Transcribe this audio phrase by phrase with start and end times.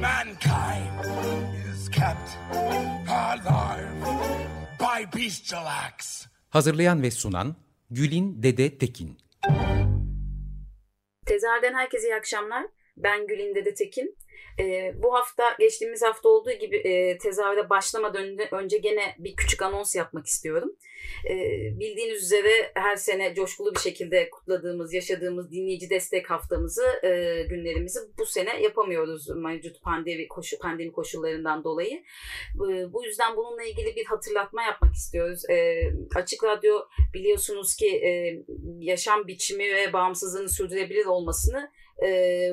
[0.00, 1.04] Mankind
[1.72, 2.38] is kept
[3.08, 3.92] alive
[4.78, 6.26] by bestial acts.
[6.50, 7.56] Hazırlayan ve sunan
[7.90, 9.18] Gülin Dede Tekin.
[11.26, 12.66] Tezerden herkese iyi akşamlar.
[13.02, 14.16] Ben Gülin Dede Tekin.
[14.58, 19.94] E, bu hafta geçtiğimiz hafta olduğu gibi e, tezahüre başlamadan önce gene bir küçük anons
[19.94, 20.76] yapmak istiyorum.
[21.30, 21.34] E,
[21.80, 28.26] bildiğiniz üzere her sene coşkulu bir şekilde kutladığımız, yaşadığımız dinleyici destek haftamızı, e, günlerimizi bu
[28.26, 32.02] sene yapamıyoruz mevcut pandemi, koşu, pandemi koşullarından dolayı.
[32.54, 35.50] E, bu yüzden bununla ilgili bir hatırlatma yapmak istiyoruz.
[35.50, 35.82] E,
[36.14, 36.80] Açık Radyo
[37.14, 38.42] biliyorsunuz ki e,
[38.78, 41.70] yaşam biçimi ve bağımsızlığını sürdürebilir olmasını
[42.06, 42.08] e,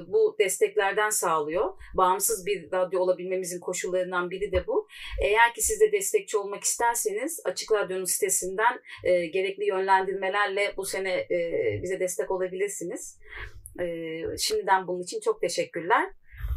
[0.08, 1.73] bu desteklerden sağlıyor.
[1.94, 4.88] Bağımsız bir radyo olabilmemizin koşullarından biri de bu.
[5.23, 11.14] Eğer ki siz de destekçi olmak isterseniz Açık Radyo'nun sitesinden e, gerekli yönlendirmelerle bu sene
[11.14, 11.40] e,
[11.84, 13.20] bize destek olabilirsiniz.
[13.80, 13.86] E,
[14.38, 16.09] şimdiden bunun için çok teşekkürler.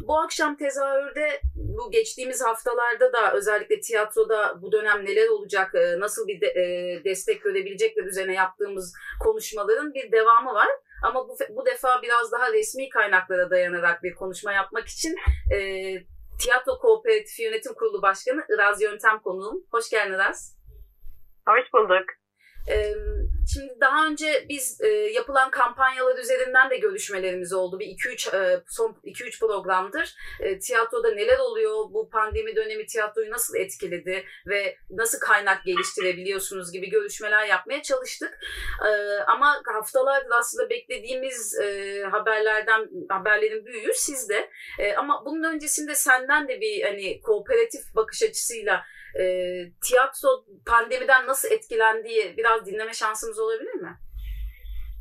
[0.07, 6.41] Bu akşam tezahürde bu geçtiğimiz haftalarda da özellikle tiyatroda bu dönem neler olacak, nasıl bir
[6.41, 10.69] de, e, destek görebilecekler üzerine yaptığımız konuşmaların bir devamı var.
[11.01, 15.15] Ama bu, bu defa biraz daha resmi kaynaklara dayanarak bir konuşma yapmak için
[15.53, 15.57] e,
[16.39, 19.63] Tiyatro Kooperatifi Yönetim Kurulu Başkanı Iraz Yöntem konuğum.
[19.71, 20.57] Hoş geldin Iraz.
[21.47, 22.05] Hoş bulduk.
[23.53, 24.81] Şimdi daha önce biz
[25.13, 27.79] yapılan kampanyalar üzerinden de görüşmelerimiz oldu.
[27.79, 30.15] Bir 2-3 son 2-3 programdır.
[30.61, 31.73] Tiyatroda neler oluyor?
[31.73, 38.39] Bu pandemi dönemi tiyatroyu nasıl etkiledi ve nasıl kaynak geliştirebiliyorsunuz gibi görüşmeler yapmaya çalıştık.
[39.27, 41.59] Ama haftalardır aslında beklediğimiz
[42.11, 44.49] haberlerden haberlerin büyüğü sizde.
[44.97, 48.83] Ama bunun öncesinde senden de bir hani kooperatif bakış açısıyla
[49.19, 49.23] e,
[49.81, 53.97] tiyatro pandemiden nasıl etkilendiği biraz dinleme şansımız olabilir mi?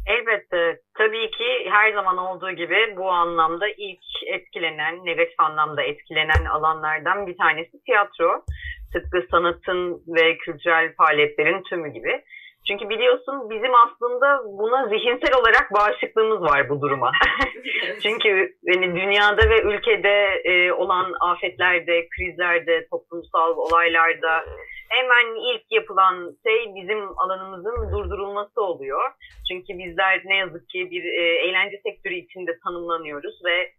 [0.06, 0.78] Elbette.
[0.98, 7.36] Tabii ki her zaman olduğu gibi bu anlamda ilk etkilenen, negatif anlamda etkilenen alanlardan bir
[7.36, 8.44] tanesi tiyatro.
[8.92, 12.22] Tıpkı sanatın ve kültürel faaliyetlerin tümü gibi.
[12.68, 17.12] Çünkü biliyorsun bizim aslında buna zihinsel olarak bağışıklığımız var bu duruma.
[18.02, 24.44] Çünkü yani dünyada ve ülkede e, olan afetlerde, krizlerde, toplumsal olaylarda
[24.88, 29.10] hemen ilk yapılan şey bizim alanımızın durdurulması oluyor.
[29.48, 33.72] Çünkü bizler ne yazık ki bir e, eğlence sektörü içinde tanımlanıyoruz ve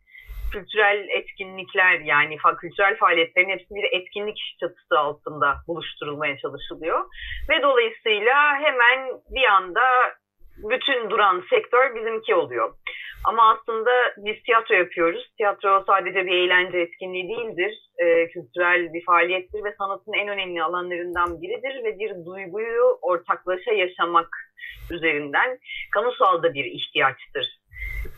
[0.52, 7.06] kültürel etkinlikler yani kültürel faaliyetlerin hepsi bir etkinlik çatısı altında buluşturulmaya çalışılıyor.
[7.50, 9.82] Ve dolayısıyla hemen bir anda
[10.58, 12.74] bütün duran sektör bizimki oluyor.
[13.26, 15.32] Ama aslında biz tiyatro yapıyoruz.
[15.38, 17.78] Tiyatro sadece bir eğlence etkinliği değildir.
[17.98, 24.30] E, kültürel bir faaliyettir ve sanatın en önemli alanlarından biridir ve bir duyguyu ortaklaşa yaşamak
[24.92, 25.60] üzerinden
[25.92, 27.60] kamusal da bir ihtiyaçtır.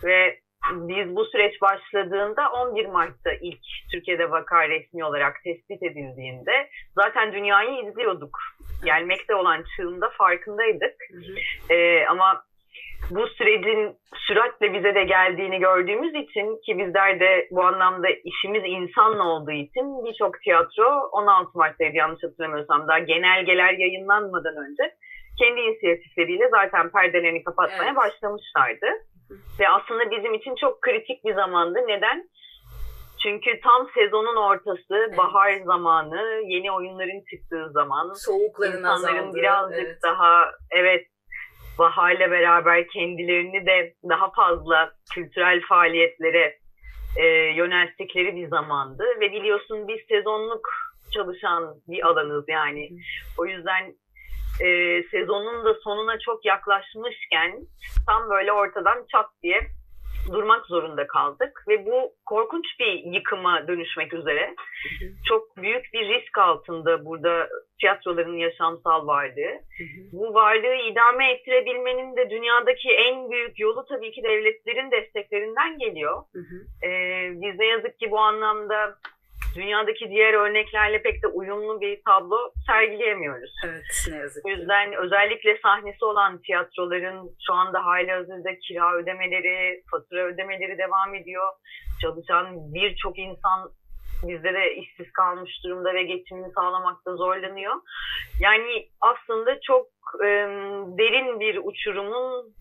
[0.03, 0.39] Ve
[0.71, 3.59] biz bu süreç başladığında 11 Mart'ta ilk
[3.91, 8.37] Türkiye'de vaka resmi olarak tespit edildiğinde zaten dünyayı izliyorduk.
[8.85, 10.95] Gelmekte olan çığında farkındaydık.
[11.69, 12.43] Ee, ama
[13.09, 19.23] bu sürecin süratle bize de geldiğini gördüğümüz için ki bizler de bu anlamda işimiz insanla
[19.23, 24.95] olduğu için birçok tiyatro 16 Mart'taydı yanlış hatırlamıyorsam daha genelgeler yayınlanmadan önce
[25.39, 27.95] kendi inisiyatifleriyle zaten perdelerini kapatmaya evet.
[27.95, 28.87] başlamışlardı.
[29.59, 31.79] Ve aslında bizim için çok kritik bir zamandı.
[31.87, 32.29] Neden?
[33.23, 35.17] Çünkü tam sezonun ortası, evet.
[35.17, 38.13] bahar zamanı, yeni oyunların çıktığı zaman.
[38.13, 39.35] Soğukların insanların azaldı.
[39.37, 40.03] birazcık evet.
[40.03, 41.07] daha evet
[41.79, 46.57] baharla beraber kendilerini de daha fazla kültürel faaliyetlere
[47.17, 47.25] e,
[47.55, 49.03] yönelttikleri bir zamandı.
[49.19, 50.69] Ve biliyorsun biz sezonluk
[51.13, 52.89] çalışan bir alanız yani.
[53.37, 53.95] O yüzden
[54.61, 57.59] e, sezonun da sonuna çok yaklaşmışken
[58.07, 59.61] tam böyle ortadan çat diye
[60.31, 64.55] durmak zorunda kaldık ve bu korkunç bir yıkıma dönüşmek üzere.
[65.27, 69.59] Çok büyük bir risk altında burada tiyatroların yaşamsal varlığı.
[70.11, 76.23] Bu varlığı idame ettirebilmenin de dünyadaki en büyük yolu tabii ki devletlerin desteklerinden geliyor.
[76.85, 78.95] Ee, biz ne yazık ki bu anlamda
[79.55, 83.51] dünyadaki diğer örneklerle pek de uyumlu bir tablo sergileyemiyoruz.
[83.65, 84.47] Evet ne yazık ki.
[84.47, 91.15] O yüzden özellikle sahnesi olan tiyatroların şu anda hali hazırda kira ödemeleri, fatura ödemeleri devam
[91.15, 91.47] ediyor.
[92.01, 93.71] Çalışan birçok insan
[94.27, 97.73] bizde de işsiz kalmış durumda ve geçimini sağlamakta zorlanıyor.
[98.41, 99.87] Yani aslında çok
[100.23, 100.27] e,
[100.97, 102.53] derin bir uçurumun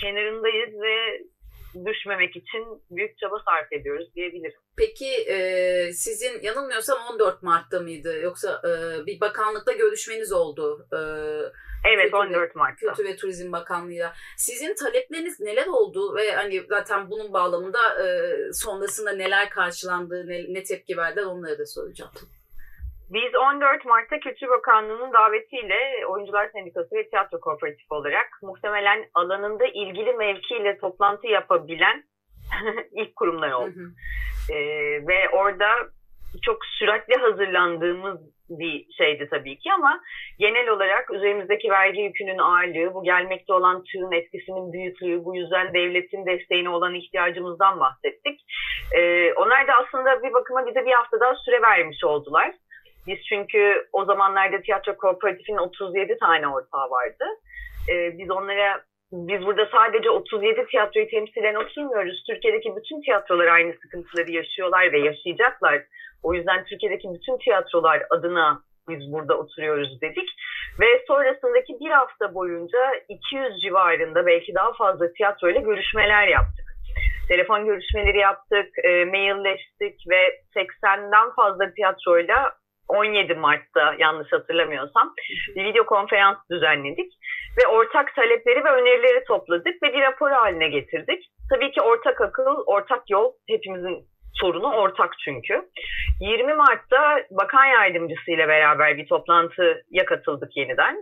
[0.00, 1.20] kenarındayız ve
[1.86, 4.60] düşmemek için büyük çaba sarf ediyoruz diyebilirim.
[4.80, 5.36] Peki e,
[5.92, 8.70] sizin yanılmıyorsam 14 Mart'ta mıydı yoksa e,
[9.06, 10.86] bir bakanlıkta görüşmeniz oldu?
[10.92, 10.98] E,
[11.88, 12.86] Evet Kültür 14 Mart'ta.
[12.86, 14.12] Kültür ve Turizm Bakanlığı'yla.
[14.36, 18.06] Sizin talepleriniz neler oldu ve hani zaten bunun bağlamında e,
[18.52, 22.12] sonrasında neler karşılandı, ne, ne tepki verdiler onları da soracağım.
[23.10, 30.12] Biz 14 Mart'ta Kültür Bakanlığı'nın davetiyle Oyuncular Sendikası ve Tiyatro Kooperatifi olarak muhtemelen alanında ilgili
[30.12, 32.04] mevkiyle toplantı yapabilen
[32.92, 33.50] ilk kurumlar.
[33.50, 33.90] Hı hı.
[34.50, 35.68] Ee, ve orada
[36.42, 38.20] çok süratli hazırlandığımız
[38.50, 40.00] bir şeydi tabii ki ama
[40.38, 46.26] genel olarak üzerimizdeki vergi yükünün ağırlığı, bu gelmekte olan tığın etkisinin büyüklüğü, bu yüzden devletin
[46.26, 48.40] desteğine olan ihtiyacımızdan bahsettik.
[48.96, 52.52] Ee, onlar da aslında bir bakıma bize bir haftadan süre vermiş oldular.
[53.06, 57.24] Biz çünkü o zamanlarda tiyatro kooperatifinin 37 tane ortağı vardı.
[57.92, 62.24] Ee, biz onlara biz burada sadece 37 tiyatroyu temsilen oturmuyoruz.
[62.26, 65.82] Türkiye'deki bütün tiyatrolar aynı sıkıntıları yaşıyorlar ve yaşayacaklar.
[66.22, 70.28] O yüzden Türkiye'deki bütün tiyatrolar adına biz burada oturuyoruz dedik.
[70.80, 72.78] Ve sonrasındaki bir hafta boyunca
[73.08, 76.66] 200 civarında belki daha fazla tiyatro ile görüşmeler yaptık.
[77.28, 82.52] Telefon görüşmeleri yaptık, e, mailleştik ve 80'den fazla tiyatroyla
[82.90, 85.14] 17 Mart'ta yanlış hatırlamıyorsam
[85.56, 87.12] bir video konferans düzenledik
[87.58, 91.24] ve ortak talepleri ve önerileri topladık ve bir rapor haline getirdik.
[91.50, 94.04] Tabii ki ortak akıl, ortak yol hepimizin
[94.34, 95.62] sorunu ortak çünkü.
[96.20, 100.96] 20 Mart'ta bakan yardımcısı ile beraber bir toplantıya katıldık yeniden.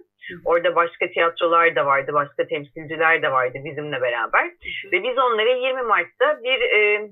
[0.45, 4.45] Orada başka tiyatrolar da vardı, başka temsilciler de vardı bizimle beraber.
[4.93, 7.11] Ve biz onlara 20 Mart'ta bir e,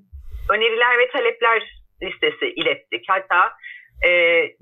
[0.51, 1.63] öneriler ve talepler
[2.03, 3.05] listesi ilettik.
[3.09, 3.53] Hatta
[4.05, 4.11] e,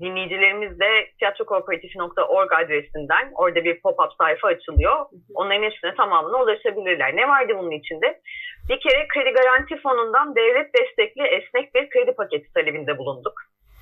[0.01, 5.05] dinleyicilerimiz de tiyatrokooperatif.org adresinden orada bir pop-up sayfa açılıyor.
[5.33, 7.15] Onların hepsine tamamına ulaşabilirler.
[7.15, 8.21] Ne vardı bunun içinde?
[8.69, 13.33] Bir kere kredi garanti fonundan devlet destekli esnek bir kredi paketi talebinde bulunduk.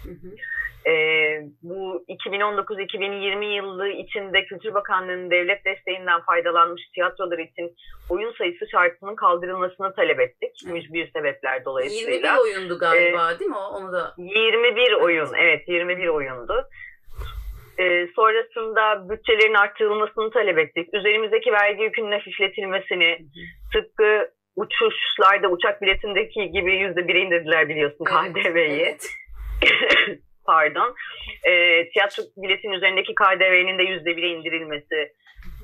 [0.04, 0.36] Hı hı.
[0.88, 7.76] Ee, bu 2019-2020 yılı içinde Kültür Bakanlığı'nın devlet desteğinden faydalanmış tiyatrolar için
[8.10, 10.52] oyun sayısı şartının kaldırılmasını talep ettik.
[10.66, 12.34] Mücbir sebepler dolayısıyla.
[12.36, 13.58] 21 oyundu galiba ee, değil mi?
[13.58, 14.14] Onu da...
[14.18, 16.70] 21 oyun, evet 21 oyundu.
[17.80, 20.94] Ee, sonrasında bütçelerin arttırılmasını talep ettik.
[20.94, 23.18] Üzerimizdeki vergi yükünün hafifletilmesini,
[23.74, 28.82] tıpkı uçuşlarda uçak biletindeki gibi yüzde bire indirdiler biliyorsun KDV'yi.
[28.82, 29.08] Evet.
[30.46, 30.96] Pardon.
[31.44, 31.52] E,
[31.90, 35.12] tiyatro biletin üzerindeki KDV'nin de yüzde bire indirilmesi.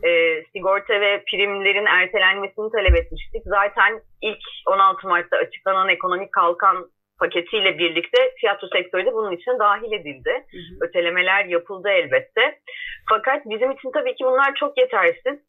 [0.04, 3.44] E, sigorta ve primlerin ertelenmesini talep etmiştik.
[3.46, 6.90] Zaten ilk 16 Mart'ta açıklanan ekonomik kalkan
[7.20, 10.46] paketiyle birlikte tiyatro sektörü de bunun için dahil edildi.
[10.52, 10.88] Hı hı.
[10.88, 12.60] Ötelemeler yapıldı elbette.
[13.10, 15.40] Fakat bizim için tabii ki bunlar çok yetersiz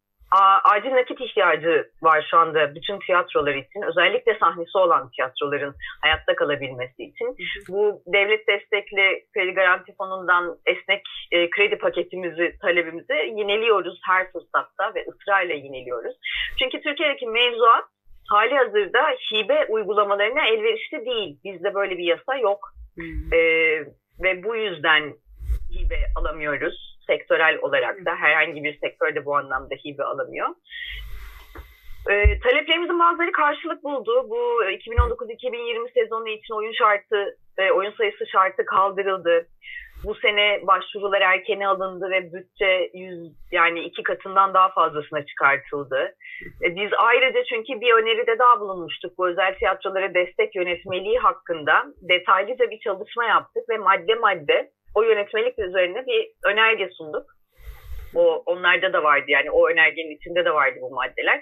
[0.64, 3.82] acil nakit ihtiyacı var şu anda bütün tiyatrolar için.
[3.82, 7.36] Özellikle sahnesi olan tiyatroların hayatta kalabilmesi için.
[7.68, 15.06] Bu devlet destekli kredi garanti fonundan esnek e, kredi paketimizi, talebimizi yineliyoruz her fırsatta ve
[15.08, 16.16] ısrarla yineliyoruz.
[16.58, 17.84] Çünkü Türkiye'deki mevzuat
[18.28, 21.38] hali hazırda hibe uygulamalarına elverişli değil.
[21.44, 22.58] Bizde böyle bir yasa yok.
[22.94, 23.34] Hmm.
[23.34, 23.40] E,
[24.22, 25.02] ve bu yüzden
[25.72, 30.48] hibe alamıyoruz sektörel olarak da herhangi bir sektörde bu anlamda hibe alamıyor.
[32.10, 34.26] E, taleplerimizin bazıları karşılık buldu.
[34.30, 39.46] Bu 2019-2020 sezonu için oyun şartı, e, oyun sayısı şartı kaldırıldı.
[40.04, 46.14] Bu sene başvurular erkene alındı ve bütçe yüz, yani iki katından daha fazlasına çıkartıldı.
[46.64, 49.18] E, biz ayrıca çünkü bir öneride daha bulunmuştuk.
[49.18, 55.58] Bu özel tiyatrolara destek yönetmeliği hakkında detaylıca bir çalışma yaptık ve madde madde o yönetmelik
[55.58, 57.26] üzerine bir önerge sunduk.
[58.14, 61.40] O onlarda da vardı yani o önergenin içinde de vardı bu maddeler.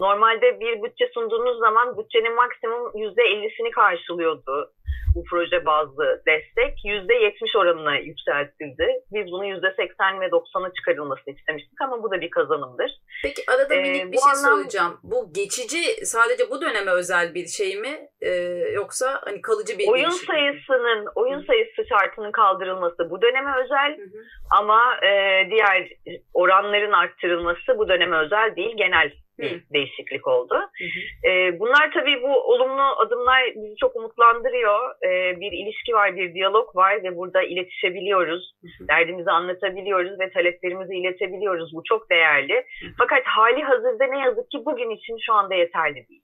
[0.00, 4.72] Normalde bir bütçe sunduğunuz zaman bütçenin maksimum yüzde 50'sini karşılıyordu
[5.14, 8.86] bu proje bazlı destek yüzde 70 oranına yükseltildi.
[9.12, 12.90] Biz bunu yüzde 80 ve 90'a çıkarılmasını istemiştik ama bu da bir kazanımdır.
[13.22, 14.58] Peki arada ee, minik bir şey anlam...
[14.58, 15.00] soracağım.
[15.02, 18.30] Bu geçici sadece bu döneme özel bir şey mi ee,
[18.74, 21.10] yoksa hani kalıcı bir oyun sayısının mi?
[21.14, 24.22] oyun sayısı şartının kaldırılması bu döneme özel hı hı.
[24.58, 25.10] ama e,
[25.50, 25.88] diğer
[26.34, 30.54] oranların arttırılması bu döneme özel değil genel bir değişiklik oldu.
[30.54, 31.30] Hı hı.
[31.30, 35.04] E, bunlar tabii bu olumlu adımlar bizi çok umutlandırıyor.
[35.04, 38.52] E, bir ilişki var, bir diyalog var ve burada iletişebiliyoruz.
[38.62, 38.88] Hı hı.
[38.88, 41.74] Derdimizi anlatabiliyoruz ve taleplerimizi iletebiliyoruz.
[41.74, 42.54] Bu çok değerli.
[42.54, 42.90] Hı hı.
[42.98, 46.22] Fakat hali hazırda ne yazık ki bugün için şu anda yeterli değil.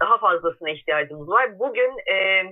[0.00, 1.58] Daha fazlasına ihtiyacımız var.
[1.58, 2.44] Bugün e,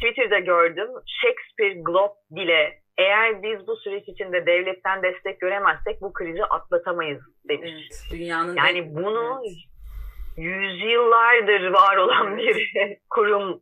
[0.00, 0.88] Twitter'da gördüm.
[1.06, 7.72] Shakespeare Globe bile eğer biz bu süreç içinde devletten destek göremezsek bu krizi atlatamayız demiş.
[7.72, 9.56] Evet, dünyanın yani bunu evet.
[10.36, 12.70] yüzyıllardır var olan bir
[13.10, 13.60] kurum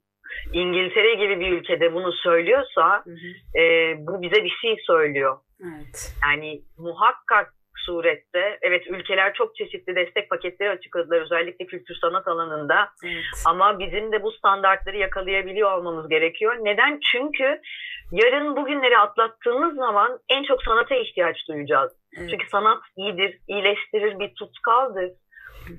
[0.52, 3.60] İngiltere gibi bir ülkede bunu söylüyorsa hı hı.
[3.60, 5.36] E, bu bize bir şey söylüyor.
[5.62, 6.14] Evet.
[6.22, 7.54] Yani muhakkak
[7.90, 13.24] surette evet ülkeler çok çeşitli destek paketleri açıkladılar özellikle kültür sanat alanında evet.
[13.46, 16.56] ama bizim de bu standartları yakalayabiliyor olmamız gerekiyor.
[16.60, 17.00] Neden?
[17.12, 17.60] Çünkü
[18.12, 21.92] yarın bugünleri atlattığımız zaman en çok sanata ihtiyaç duyacağız.
[22.18, 22.30] Evet.
[22.30, 25.10] Çünkü sanat iyidir, iyileştirir, bir tutkaldır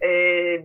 [0.01, 0.09] e,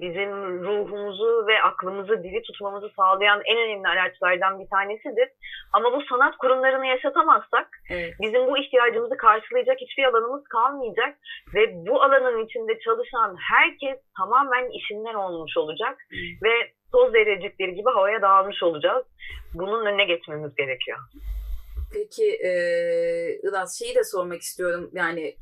[0.00, 0.30] bizim
[0.64, 5.28] ruhumuzu ve aklımızı diri tutmamızı sağlayan en önemli araçlardan bir tanesidir.
[5.73, 8.14] Ama bu sanat kurumlarını yaşatamazsak evet.
[8.20, 11.18] bizim bu ihtiyacımızı karşılayacak hiçbir alanımız kalmayacak
[11.54, 15.99] ve bu alanın içinde çalışan herkes tamamen işinden olmuş olacak
[16.44, 16.52] ve
[16.92, 19.04] toz zerrecikleri gibi havaya dağılmış olacağız.
[19.54, 20.99] Bunun önüne geçmemiz gerekiyor.
[21.92, 22.50] Peki e,
[23.42, 24.90] Ilas şeyi de sormak istiyorum.
[24.92, 25.36] Yani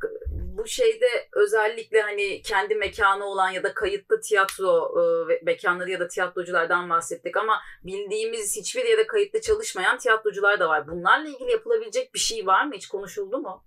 [0.58, 5.04] bu şeyde özellikle hani kendi mekanı olan ya da kayıtlı tiyatro e,
[5.42, 10.88] mekanları ya da tiyatroculardan bahsettik ama bildiğimiz hiçbir yere kayıtlı çalışmayan tiyatrocular da var.
[10.88, 12.74] Bunlarla ilgili yapılabilecek bir şey var mı?
[12.74, 13.64] Hiç konuşuldu mu?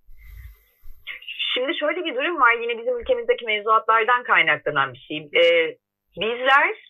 [1.53, 2.53] Şimdi şöyle bir durum var.
[2.53, 5.17] Yine bizim ülkemizdeki mevzuatlardan kaynaklanan bir şey.
[5.17, 5.77] Ee,
[6.17, 6.86] bizler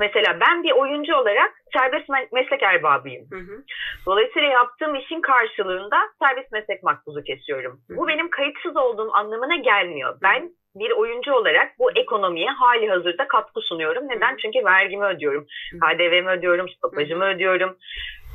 [0.00, 3.26] Mesela ben bir oyuncu olarak serbest meslek erbabıyım.
[3.30, 3.62] Hı hı.
[4.06, 7.80] Dolayısıyla yaptığım işin karşılığında serbest meslek makbuzu kesiyorum.
[7.88, 7.96] Hı hı.
[7.96, 10.18] Bu benim kayıtsız olduğum anlamına gelmiyor.
[10.22, 14.08] Ben bir oyuncu olarak bu ekonomiye hali hazırda katkı sunuyorum.
[14.08, 14.36] Neden?
[14.36, 15.46] Çünkü vergimi ödüyorum.
[15.80, 17.76] KDV'mi ödüyorum, stopajımı ödüyorum.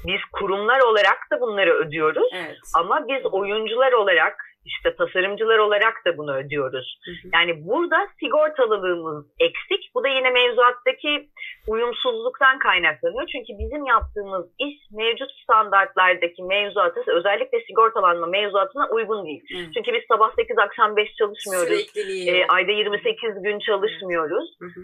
[0.08, 2.30] Biz kurumlar olarak da bunları ödüyoruz.
[2.34, 2.58] Evet.
[2.76, 7.00] Ama biz oyuncular olarak işte tasarımcılar olarak da bunu ödüyoruz.
[7.06, 7.30] Hı hı.
[7.34, 9.92] Yani burada sigortalılığımız eksik.
[9.96, 11.30] Bu da yine mevzuattaki
[11.68, 13.28] uyumsuzluktan kaynaklanıyor.
[13.32, 19.42] Çünkü bizim yaptığımız iş mevcut standartlardaki mevzuata özellikle sigortalanma mevzuatına uygun değil.
[19.52, 19.72] Hı.
[19.74, 21.98] Çünkü biz sabah 8 akşam 5 çalışmıyoruz.
[22.28, 24.50] E, ayda 28 gün çalışmıyoruz.
[24.60, 24.82] Hı hı.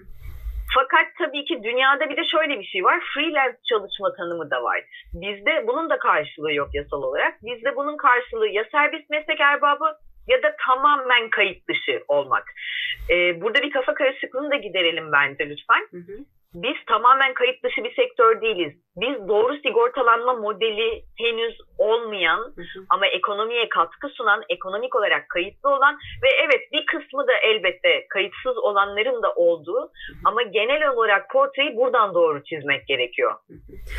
[0.80, 3.00] Fakat tabii ki dünyada bir de şöyle bir şey var.
[3.14, 4.84] Freelance çalışma tanımı da var.
[5.14, 7.34] Bizde bunun da karşılığı yok yasal olarak.
[7.44, 12.44] Bizde bunun karşılığı ya serbest meslek erbabı ya da tamamen kayıt dışı olmak.
[13.10, 15.88] Ee, burada bir kafa karışıklığını da giderelim bence lütfen.
[15.92, 16.18] Hı hı
[16.64, 18.74] biz tamamen kayıt dışı bir sektör değiliz.
[18.96, 22.86] Biz doğru sigortalanma modeli henüz olmayan hı hı.
[22.90, 28.58] ama ekonomiye katkı sunan, ekonomik olarak kayıtlı olan ve evet bir kısmı da elbette kayıtsız
[28.58, 33.36] olanların da olduğu hı ama genel olarak portreyi buradan doğru çizmek gerekiyor.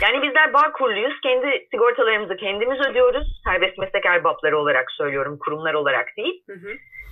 [0.03, 1.21] Yani bizler bağ kuruluyuz.
[1.23, 3.41] Kendi sigortalarımızı kendimiz ödüyoruz.
[3.45, 6.43] Serbest meslek erbapları olarak söylüyorum, kurumlar olarak değil.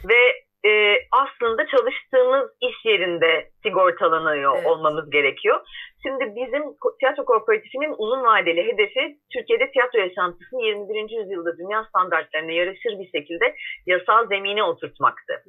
[0.08, 4.66] Ve e, aslında çalıştığımız iş yerinde sigortalanıyor evet.
[4.66, 5.60] olmamız gerekiyor.
[6.02, 6.62] Şimdi bizim
[7.00, 11.18] tiyatro kooperatifinin uzun vadeli hedefi Türkiye'de tiyatro yaşantısını 21.
[11.20, 13.54] yüzyılda dünya standartlarına yarışır bir şekilde
[13.86, 15.44] yasal zemine oturtmaktı.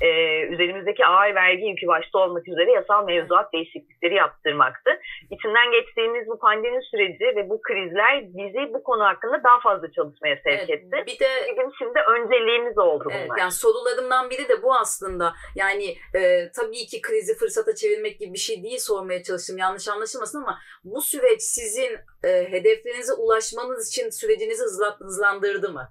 [0.00, 4.90] Ee, üzerimizdeki ağır vergi yükü başta olmak üzere yasal mevzuat değişiklikleri yaptırmaktı.
[5.30, 10.36] İçinden geçtiğimiz bu pandemi süreci ve bu krizler bizi bu konu hakkında daha fazla çalışmaya
[10.36, 11.04] sevk evet, etti.
[11.06, 13.18] Bir de bizim şimdi önceliğimiz oldu bunlar.
[13.18, 15.32] Evet, yani sorularımdan biri de bu aslında.
[15.56, 16.20] Yani e,
[16.56, 19.58] tabii ki krizi fırsata çevirmek gibi bir şey değil sormaya çalıştım.
[19.58, 25.88] Yanlış anlaşılmasın ama bu süreç sizin e, hedeflerinize ulaşmanız için sürecinizi hızla, hızlandırdı mı?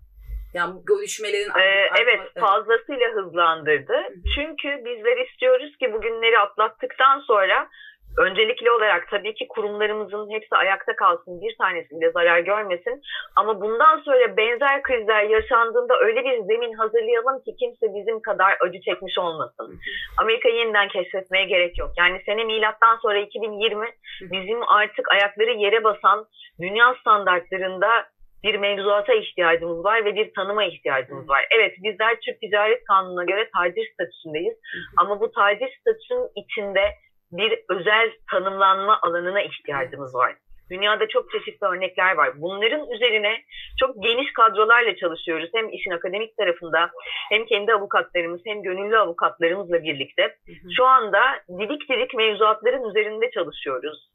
[0.54, 1.50] Yani görüşmelerin...
[1.50, 3.94] Ee, evet fazlasıyla hızlandırdı.
[3.94, 4.22] Hı hı.
[4.36, 7.70] Çünkü bizler istiyoruz ki bugünleri atlattıktan sonra
[8.18, 13.02] öncelikli olarak tabii ki kurumlarımızın hepsi ayakta kalsın, bir tanesi bile zarar görmesin.
[13.36, 18.82] Ama bundan sonra benzer krizler yaşandığında öyle bir zemin hazırlayalım ki kimse bizim kadar acı
[18.82, 19.80] çekmiş olmasın.
[20.22, 21.90] Amerika'yı yeniden keşfetmeye gerek yok.
[21.98, 23.86] Yani sene milattan sonra 2020
[24.22, 26.26] bizim artık ayakları yere basan
[26.62, 28.06] dünya standartlarında
[28.44, 31.46] bir mevzuata ihtiyacımız var ve bir tanıma ihtiyacımız var.
[31.56, 34.58] Evet bizler Türk Ticaret Kanunu'na göre tacir statüsündeyiz.
[34.98, 36.82] Ama bu tacir statüsünün içinde
[37.32, 40.36] bir özel tanımlanma alanına ihtiyacımız var.
[40.72, 42.30] Dünyada çok çeşitli örnekler var.
[42.36, 43.42] Bunların üzerine
[43.80, 45.50] çok geniş kadrolarla çalışıyoruz.
[45.54, 46.90] Hem işin akademik tarafında
[47.30, 50.36] hem kendi avukatlarımız hem gönüllü avukatlarımızla birlikte.
[50.78, 51.22] Şu anda
[51.60, 54.10] didik didik mevzuatların üzerinde çalışıyoruz.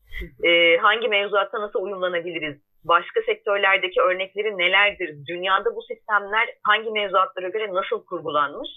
[0.44, 2.56] Ee, hangi mevzuatta nasıl uyumlanabiliriz?
[2.84, 5.14] Başka sektörlerdeki örnekleri nelerdir?
[5.28, 8.68] Dünyada bu sistemler hangi mevzuatlara göre nasıl kurgulanmış?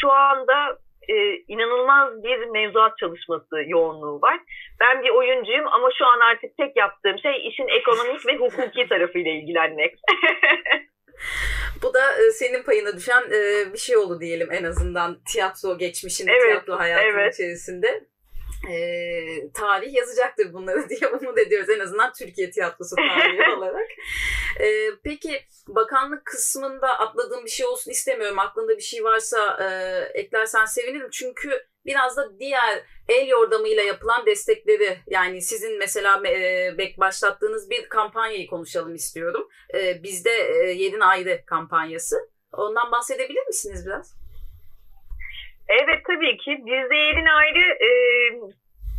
[0.00, 0.78] Şu anda
[1.08, 4.40] e, inanılmaz bir mevzuat çalışması yoğunluğu var.
[4.80, 9.30] Ben bir oyuncuyum ama şu an artık tek yaptığım şey işin ekonomik ve hukuki tarafıyla
[9.30, 9.98] ilgilenmek.
[11.82, 16.32] Bu da e, senin payına düşen e, bir şey oldu diyelim en azından tiyatro geçmişinde,
[16.32, 17.34] evet, tiyatro hayatının evet.
[17.34, 18.04] içerisinde.
[18.70, 18.76] e,
[19.54, 23.88] tarih yazacaktır bunları diye umut ediyoruz en azından Türkiye tiyatrosu tarihi olarak.
[24.60, 28.38] E, peki bakanlık kısmında atladığım bir şey olsun istemiyorum.
[28.38, 29.68] Aklında bir şey varsa e,
[30.20, 31.10] eklersen sevinirim.
[31.10, 38.46] Çünkü biraz da diğer el yordamıyla yapılan destekleri yani sizin mesela e, başlattığınız bir kampanyayı
[38.46, 39.48] konuşalım istiyorum.
[39.74, 42.16] E, bizde e, Yerin Ayrı kampanyası.
[42.52, 44.14] Ondan bahsedebilir misiniz biraz?
[45.68, 46.50] Evet tabii ki.
[46.66, 47.88] Bizde yerin ayrı e,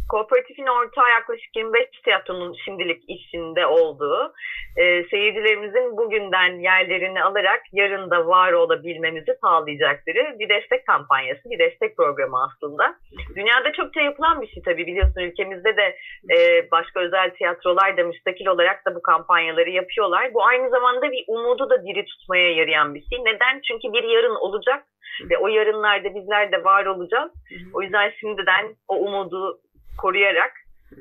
[0.10, 4.34] kooperatifin ortağı yaklaşık 25 tiyatronun şimdilik içinde olduğu
[4.78, 11.98] e, seyircilerimizin bugünden yerlerini alarak yarın da var olabilmemizi sağlayacakları bir destek kampanyası, bir destek
[11.98, 12.96] programı aslında.
[13.36, 15.98] Dünyada çokça yapılan bir şey tabii biliyorsun ülkemizde de
[16.36, 20.34] e, başka özel tiyatrolar da müstakil olarak da bu kampanyaları yapıyorlar.
[20.34, 23.20] Bu aynı zamanda bir umudu da diri tutmaya yarayan bir şey.
[23.26, 23.62] Neden?
[23.68, 24.84] Çünkü bir yarın olacak
[25.30, 27.32] ve o yarınlarda bizler de var olacağız.
[27.74, 29.60] O yüzden şimdiden o umudu
[29.98, 30.52] koruyarak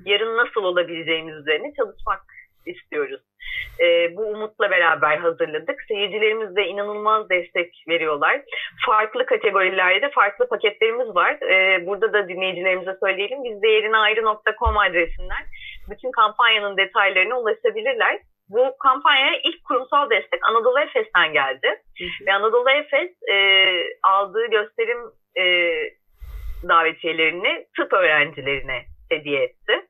[0.04, 2.22] yarın nasıl olabileceğimiz üzerine çalışmak
[2.66, 3.20] istiyoruz.
[3.80, 5.82] E, bu umutla beraber hazırladık.
[5.88, 8.40] Seyircilerimiz de inanılmaz destek veriyorlar.
[8.86, 11.32] Farklı kategorilerde farklı paketlerimiz var.
[11.42, 13.44] E, burada da dinleyicilerimize söyleyelim.
[13.44, 15.44] Biz değerinayrı.com adresinden
[15.90, 18.18] bütün kampanyanın detaylarına ulaşabilirler.
[18.48, 21.68] Bu kampanyaya ilk kurumsal destek Anadolu Efes'ten geldi.
[21.98, 22.26] Hı hı.
[22.26, 23.36] Ve Anadolu Efes e,
[24.02, 24.98] aldığı gösterim
[25.38, 25.44] e,
[26.68, 29.86] davetiyelerini tıp öğrencilerine hediye etti.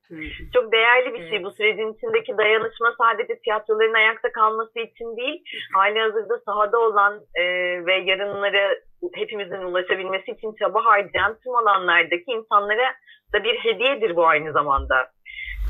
[0.55, 1.45] Çok değerli bir şey.
[1.45, 5.43] Bu sürecin içindeki dayanışma sadece tiyatroların ayakta kalması için değil,
[5.75, 7.45] hali hazırda sahada olan e,
[7.87, 8.77] ve yarınlara
[9.15, 12.95] hepimizin ulaşabilmesi için çaba harcayan tüm alanlardaki insanlara
[13.33, 15.11] da bir hediyedir bu aynı zamanda.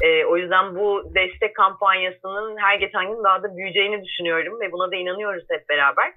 [0.03, 4.91] E, o yüzden bu destek kampanyasının her geçen gün daha da büyüyeceğini düşünüyorum ve buna
[4.91, 6.13] da inanıyoruz hep beraber.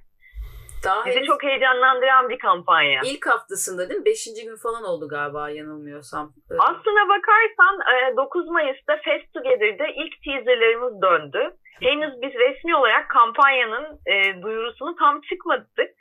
[0.84, 1.28] Daha Bizi henüz...
[1.28, 3.02] çok heyecanlandıran bir kampanya.
[3.06, 4.06] İlk haftasında değil mi?
[4.06, 6.34] Beşinci gün falan oldu galiba yanılmıyorsam.
[6.50, 6.62] Öyle.
[6.62, 7.76] Aslına bakarsan
[8.18, 11.54] 9 e, Mayıs'ta Fest Together'da ilk teaserlarımız döndü.
[11.82, 15.92] Henüz biz resmi olarak kampanyanın e, duyurusunu tam çıkmadık.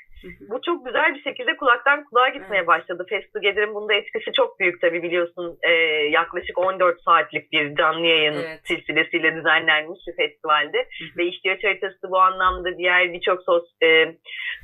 [0.40, 2.66] Bu çok güzel bir şekilde kulaktan kulağa gitmeye evet.
[2.66, 3.06] başladı.
[3.08, 5.58] Fest Together'ın bunda etkisi çok büyük tabii biliyorsun.
[5.62, 5.70] E,
[6.10, 8.60] yaklaşık 14 saatlik bir canlı yayın evet.
[8.64, 10.78] silsilesiyle düzenlenmiş bir festivaldi.
[10.78, 11.18] Hı-hı.
[11.18, 14.16] Ve ihtiyaç haritası bu anlamda diğer birçok sos, e,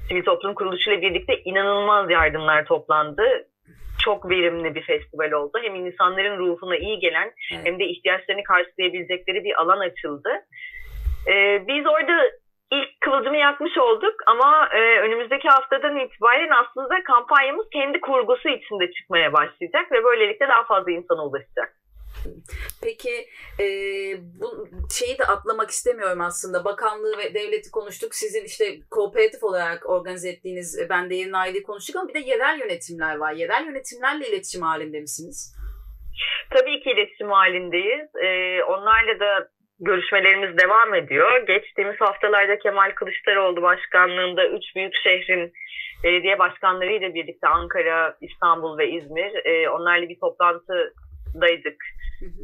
[0.08, 3.46] sivil toplum kuruluşuyla birlikte inanılmaz yardımlar toplandı
[4.04, 5.58] çok verimli bir festival oldu.
[5.62, 7.66] Hem insanların ruhuna iyi gelen evet.
[7.66, 10.30] hem de ihtiyaçlarını karşılayabilecekleri bir alan açıldı.
[11.28, 12.30] Ee, biz orada
[12.72, 19.32] ilk kıvılcımı yakmış olduk ama e, önümüzdeki haftadan itibaren aslında kampanyamız kendi kurgusu içinde çıkmaya
[19.32, 21.81] başlayacak ve böylelikle daha fazla insana ulaşacak.
[22.82, 23.28] Peki
[23.60, 23.66] e,
[24.40, 26.64] bu şeyi de atlamak istemiyorum aslında.
[26.64, 28.14] Bakanlığı ve devleti konuştuk.
[28.14, 32.18] Sizin işte kooperatif olarak organize ettiğiniz e, ben de yerin aileyi konuştuk ama bir de
[32.18, 33.32] yerel yönetimler var.
[33.32, 35.56] Yerel yönetimlerle iletişim halinde misiniz?
[36.50, 38.08] Tabii ki iletişim halindeyiz.
[38.22, 39.48] Ee, onlarla da
[39.80, 41.46] görüşmelerimiz devam ediyor.
[41.46, 45.52] Geçtiğimiz haftalarda Kemal Kılıçdaroğlu başkanlığında üç büyük şehrin
[46.04, 50.18] belediye başkanları ile birlikte Ankara, İstanbul ve İzmir e, onlarla bir
[51.32, 51.84] toplantıdaydık.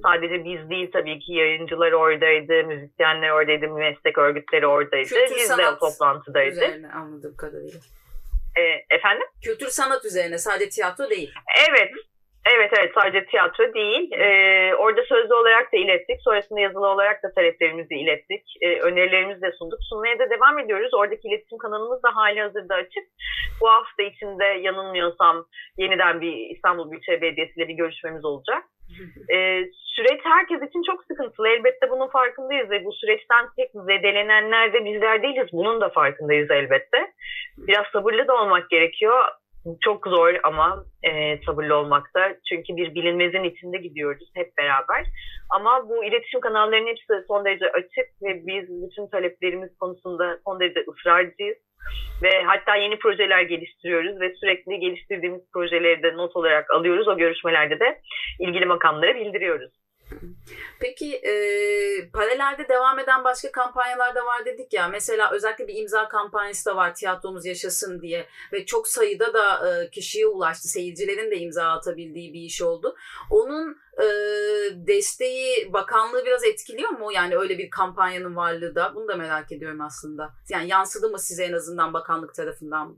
[0.03, 5.09] Sadece biz değil tabii ki yayıncılar oradaydı, müzisyenler oradaydı, meslek örgütleri oradaydı.
[5.09, 6.63] Kültür biz de o toplantıdaydık.
[6.63, 7.81] Üzerine anladığım kadarıyla.
[8.57, 9.27] E, efendim?
[9.45, 11.33] Kültür sanat üzerine sadece tiyatro değil.
[11.71, 11.91] Evet
[12.55, 14.13] Evet evet sadece tiyatro değil.
[14.13, 16.21] Ee, orada sözlü olarak da ilettik.
[16.25, 18.43] Sonrasında yazılı olarak da taleplerimizi ilettik.
[18.61, 19.79] Ee, önerilerimizi de sunduk.
[19.89, 20.95] Sunmaya da devam ediyoruz.
[20.95, 23.05] Oradaki iletişim kanalımız da hali hazırda açık.
[23.61, 25.47] Bu hafta içinde yanılmıyorsam
[25.79, 28.65] yeniden bir İstanbul Büyükşehir Belediyesi ile bir görüşmemiz olacak.
[29.33, 29.65] Ee,
[29.97, 31.49] süreç herkes için çok sıkıntılı.
[31.49, 35.49] Elbette bunun farkındayız ve bu süreçten tek zedelenenler de bizler değiliz.
[35.53, 37.13] Bunun da farkındayız elbette.
[37.59, 39.25] Biraz sabırlı da olmak gerekiyor
[39.81, 42.35] çok zor ama e, sabırlı olmakta.
[42.49, 45.07] Çünkü bir bilinmezin içinde gidiyoruz hep beraber.
[45.51, 50.85] Ama bu iletişim kanallarının hepsi son derece açık ve biz bütün taleplerimiz konusunda son derece
[50.89, 51.57] ısrarcıyız.
[52.23, 57.09] Ve hatta yeni projeler geliştiriyoruz ve sürekli geliştirdiğimiz projeleri de not olarak alıyoruz.
[57.09, 58.01] O görüşmelerde de
[58.41, 59.73] ilgili makamlara bildiriyoruz.
[60.81, 61.33] Peki e,
[62.11, 64.89] paralelde devam eden başka kampanyalar da var dedik ya.
[64.89, 68.27] Mesela özellikle bir imza kampanyası da var tiyatromuz yaşasın diye.
[68.53, 70.69] Ve çok sayıda da e, kişiye ulaştı.
[70.69, 72.97] Seyircilerin de imza atabildiği bir iş oldu.
[73.31, 74.07] Onun e,
[74.75, 77.13] desteği bakanlığı biraz etkiliyor mu?
[77.13, 78.95] Yani öyle bir kampanyanın varlığı da.
[78.95, 80.31] Bunu da merak ediyorum aslında.
[80.51, 82.97] Yani yansıdı mı size en azından bakanlık tarafından mı?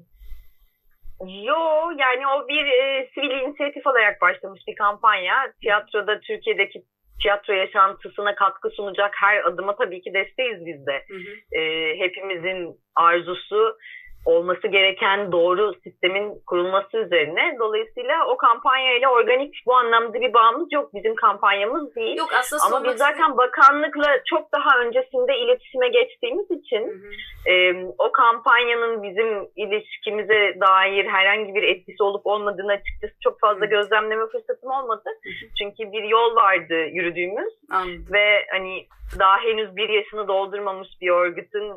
[1.20, 5.34] Yo yani o bir e, sivil inisiyatif olarak başlamış bir kampanya.
[5.60, 6.84] Tiyatroda Türkiye'deki
[7.22, 11.04] tiyatro yaşantısına katkı sunacak her adıma tabii ki desteğiz biz de.
[11.08, 11.60] Hı hı.
[11.60, 13.76] E, hepimizin arzusu
[14.24, 17.56] olması gereken doğru sistemin kurulması üzerine.
[17.58, 20.94] Dolayısıyla o kampanya ile organik bu anlamda bir bağımız yok.
[20.94, 22.18] Bizim kampanyamız değil.
[22.18, 27.50] Yok, aslında Ama biz zaten bakanlıkla çok daha öncesinde iletişime geçtiğimiz için hı hı.
[27.50, 33.70] E, o kampanyanın bizim ilişkimize dair herhangi bir etkisi olup olmadığını açıkçası çok fazla hı.
[33.70, 35.04] gözlemleme fırsatım olmadı.
[35.04, 35.50] Hı hı.
[35.58, 38.06] Çünkü bir yol vardı yürüdüğümüz Anladım.
[38.12, 38.86] ve hani
[39.18, 41.72] daha henüz bir yaşını doldurmamış bir örgütün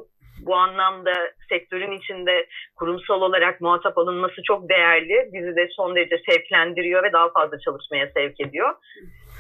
[0.45, 1.13] bu anlamda
[1.49, 5.29] sektörün içinde kurumsal olarak muhatap alınması çok değerli.
[5.33, 8.73] Bizi de son derece sevklendiriyor ve daha fazla çalışmaya sevk ediyor.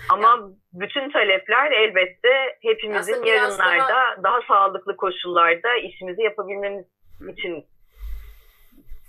[0.09, 4.23] Ama yani, bütün talepler elbette hepimizin yarınlarda daha...
[4.23, 6.85] daha sağlıklı koşullarda işimizi yapabilmemiz
[7.37, 7.65] için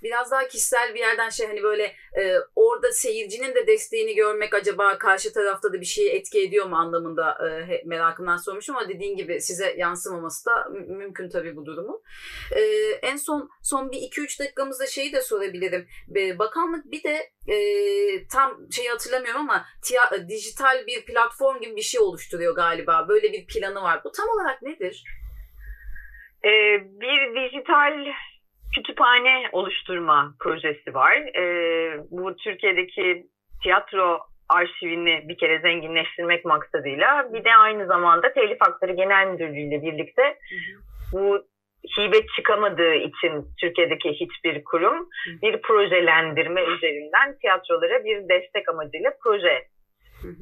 [0.04, 1.84] biraz daha kişisel bir yerden şey hani böyle
[2.18, 6.76] e, orada seyircinin de desteğini görmek acaba karşı tarafta da bir şeye etki ediyor mu
[6.76, 12.02] anlamında e, merakımdan sormuşum ama dediğin gibi size yansımaması da mümkün tabii bu durumu.
[12.56, 12.60] E,
[13.02, 15.88] en son son bir 2-3 dakikamızda şeyi de sorabilirim.
[16.16, 17.56] E, bakanlık bir de e,
[18.28, 23.08] tam şeyi hatırlamıyorum ama tiya, dijital bir platform gibi bir şey oluşturuyor galiba.
[23.08, 24.00] Böyle bir planı var.
[24.04, 25.04] Bu tam olarak nedir?
[26.44, 28.06] Ee, bir dijital
[28.74, 31.12] kütüphane oluşturma projesi var.
[31.12, 31.44] E,
[32.10, 33.26] bu Türkiye'deki
[33.62, 39.82] tiyatro arşivini bir kere zenginleştirmek maksadıyla bir de aynı zamanda Telif Hakları Genel Müdürlüğü ile
[39.82, 40.38] birlikte
[41.12, 41.44] bu
[41.98, 45.08] hibe çıkamadığı için Türkiye'deki hiçbir kurum
[45.42, 49.64] bir projelendirme üzerinden tiyatrolara bir destek amacıyla proje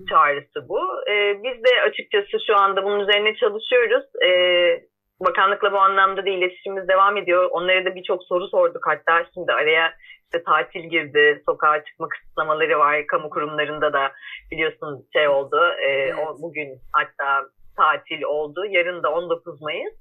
[0.09, 0.81] çağrısı bu.
[1.11, 4.05] Ee, biz de açıkçası şu anda bunun üzerine çalışıyoruz.
[4.25, 4.81] Ee,
[5.25, 7.49] bakanlıkla bu anlamda da iletişimimiz devam ediyor.
[7.51, 13.07] Onlara da birçok soru sorduk hatta şimdi araya işte tatil girdi, sokağa çıkma kısıtlamaları var,
[13.07, 14.13] kamu kurumlarında da
[14.51, 15.61] biliyorsunuz şey oldu.
[15.79, 16.15] E, evet.
[16.19, 18.65] o, bugün hatta tatil oldu.
[18.69, 19.95] Yarın da 19 Mayıs.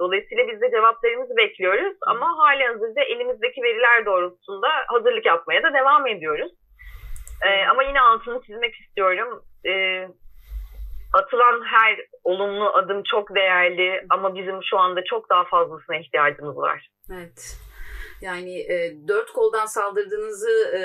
[0.00, 1.96] Dolayısıyla biz de cevaplarımızı bekliyoruz.
[2.06, 6.52] Ama hali hazırda elimizdeki veriler doğrultusunda hazırlık yapmaya da devam ediyoruz.
[7.46, 9.42] Ee, ama yine altını çizmek istiyorum.
[9.66, 10.08] Ee,
[11.14, 16.88] atılan her olumlu adım çok değerli ama bizim şu anda çok daha fazlasına ihtiyacımız var.
[17.12, 17.67] Evet.
[18.20, 20.80] Yani e, dört koldan saldırdığınızı e,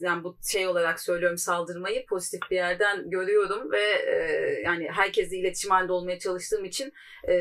[0.00, 4.14] yani bu şey olarak söylüyorum saldırmayı pozitif bir yerden görüyorum ve e,
[4.64, 6.92] yani herkesle iletişim halinde olmaya çalıştığım için
[7.28, 7.34] e,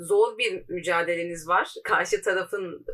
[0.00, 1.74] zor bir mücadeleniz var.
[1.84, 2.86] Karşı tarafın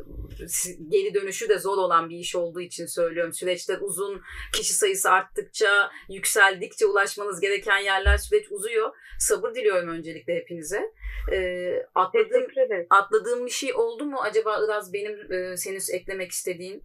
[0.89, 3.33] geri dönüşü de zor olan bir iş olduğu için söylüyorum.
[3.33, 4.21] Süreçler uzun,
[4.53, 8.91] kişi sayısı arttıkça, yükseldikçe ulaşmanız gereken yerler süreç uzuyor.
[9.19, 10.93] Sabır diliyorum öncelikle hepinize.
[11.31, 12.47] E, atladığım,
[12.89, 16.83] atladığım bir şey oldu mu acaba Iraz benim e, senin eklemek istediğin?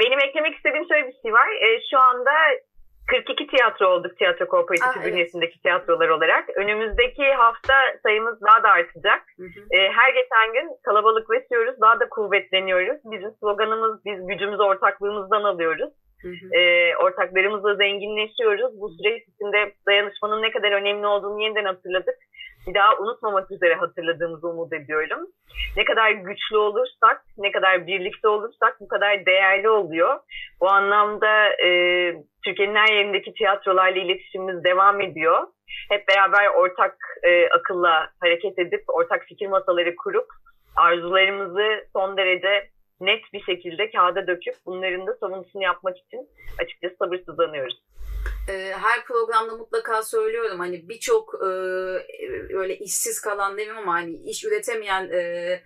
[0.00, 1.48] Benim eklemek istediğim şöyle bir şey var.
[1.66, 2.32] E, şu anda
[3.06, 5.12] 42 tiyatro olduk tiyatro kooperatifi ah, evet.
[5.12, 6.50] bünyesindeki tiyatrolar olarak.
[6.56, 9.22] Önümüzdeki hafta sayımız daha da artacak.
[9.36, 9.76] Hı hı.
[9.76, 13.00] E, her geçen gün kalabalıklaşıyoruz, daha da kuvvetleniyoruz.
[13.04, 15.92] Bizim sloganımız, biz gücümüzü ortaklığımızdan alıyoruz.
[16.22, 16.56] Hı hı.
[16.58, 18.80] E, ortaklarımızla zenginleşiyoruz.
[18.80, 22.14] Bu süreç içinde dayanışmanın ne kadar önemli olduğunu yeniden hatırladık
[22.66, 25.26] bir daha unutmamak üzere hatırladığımızı umut ediyorum.
[25.76, 30.20] Ne kadar güçlü olursak, ne kadar birlikte olursak bu kadar değerli oluyor.
[30.60, 31.68] Bu anlamda e,
[32.44, 35.46] Türkiye'nin her yerindeki tiyatrolarla iletişimimiz devam ediyor.
[35.88, 40.26] Hep beraber ortak e, akılla hareket edip, ortak fikir masaları kurup
[40.76, 42.68] arzularımızı son derece
[43.00, 47.91] net bir şekilde kağıda döküp bunların da savunusunu yapmak için açıkçası sabırsızlanıyoruz
[48.48, 51.46] e, her programda mutlaka söylüyorum hani birçok e,
[52.56, 55.62] öyle işsiz kalan demeyeyim ama hani iş üretemeyen e,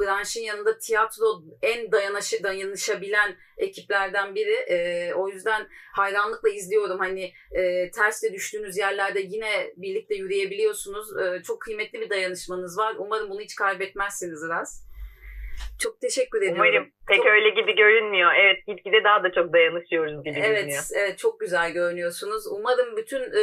[0.00, 4.54] branşın yanında tiyatro en dayanış, dayanışabilen ekiplerden biri.
[4.54, 11.16] E, o yüzden hayranlıkla izliyorum hani e, tersle düştüğünüz yerlerde yine birlikte yürüyebiliyorsunuz.
[11.20, 12.96] E, çok kıymetli bir dayanışmanız var.
[12.98, 14.85] Umarım bunu hiç kaybetmezsiniz biraz.
[15.78, 16.60] Çok teşekkür ediyorum.
[16.60, 17.26] Umarım pek çok...
[17.26, 18.32] öyle gibi görünmüyor.
[18.34, 20.82] Evet gitgide daha da çok dayanışıyoruz gibi evet, görünüyor.
[20.94, 22.46] Evet çok güzel görünüyorsunuz.
[22.50, 23.42] Umarım bütün e,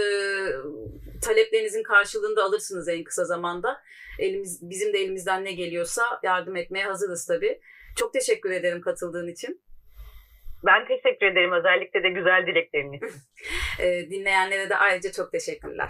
[1.25, 3.81] taleplerinizin karşılığını da alırsınız en kısa zamanda.
[4.19, 7.59] Elimiz, bizim de elimizden ne geliyorsa yardım etmeye hazırız tabii.
[7.97, 9.61] Çok teşekkür ederim katıldığın için.
[10.65, 12.99] Ben teşekkür ederim özellikle de güzel dileklerini.
[13.79, 15.89] e, dinleyenlere de ayrıca çok teşekkürler.